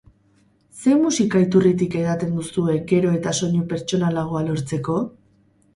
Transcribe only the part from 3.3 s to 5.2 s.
soinu pertsonalagoa lortzeko?